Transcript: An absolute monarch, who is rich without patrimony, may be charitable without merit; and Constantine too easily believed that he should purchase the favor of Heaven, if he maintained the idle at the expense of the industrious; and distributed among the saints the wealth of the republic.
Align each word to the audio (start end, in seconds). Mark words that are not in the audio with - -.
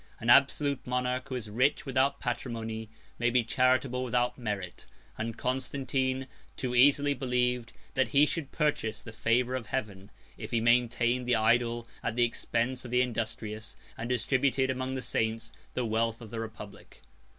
An 0.19 0.31
absolute 0.31 0.87
monarch, 0.87 1.29
who 1.29 1.35
is 1.35 1.47
rich 1.47 1.85
without 1.85 2.19
patrimony, 2.19 2.89
may 3.19 3.29
be 3.29 3.43
charitable 3.43 4.03
without 4.03 4.35
merit; 4.35 4.87
and 5.15 5.37
Constantine 5.37 6.25
too 6.57 6.73
easily 6.73 7.13
believed 7.13 7.71
that 7.93 8.07
he 8.07 8.25
should 8.25 8.51
purchase 8.51 9.03
the 9.03 9.13
favor 9.13 9.53
of 9.53 9.67
Heaven, 9.67 10.09
if 10.39 10.49
he 10.49 10.59
maintained 10.59 11.27
the 11.27 11.35
idle 11.35 11.87
at 12.01 12.15
the 12.15 12.23
expense 12.23 12.83
of 12.83 12.89
the 12.89 13.03
industrious; 13.03 13.77
and 13.95 14.09
distributed 14.09 14.71
among 14.71 14.95
the 14.95 15.03
saints 15.03 15.53
the 15.75 15.85
wealth 15.85 16.19
of 16.19 16.31
the 16.31 16.39
republic. 16.39 17.03